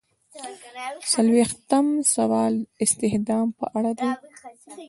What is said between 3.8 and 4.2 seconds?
دی.